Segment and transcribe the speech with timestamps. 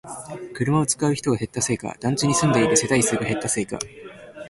[0.55, 3.77] 車を使う人が減ったせいか、団地に住んでいる世帯数が減ったせいか